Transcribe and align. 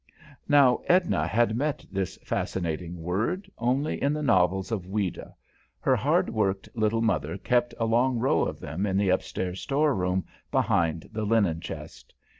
Now 0.49 0.81
Edna 0.87 1.27
had 1.27 1.55
met 1.55 1.85
this 1.91 2.17
fascinating 2.23 3.03
word 3.03 3.51
only 3.59 4.01
in 4.01 4.13
the 4.13 4.23
novels 4.23 4.71
of 4.71 4.87
Ouida, 4.87 5.35
her 5.79 5.95
hard 5.95 6.27
worked 6.31 6.67
little 6.73 7.03
mother 7.03 7.37
kept 7.37 7.75
a 7.79 7.85
long 7.85 8.17
row 8.17 8.41
of 8.41 8.59
them 8.59 8.87
in 8.87 8.97
the 8.97 9.09
upstairs 9.09 9.61
storeroom, 9.61 10.25
behind 10.49 11.07
the 11.11 11.23
linen 11.23 11.59
chest. 11.61 12.15